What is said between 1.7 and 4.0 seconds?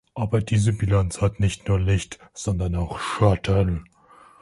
Licht sondern auch Schatten.